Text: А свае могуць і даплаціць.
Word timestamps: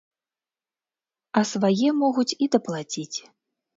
А 1.41 1.43
свае 1.51 1.89
могуць 2.01 2.37
і 2.47 2.51
даплаціць. 2.57 3.17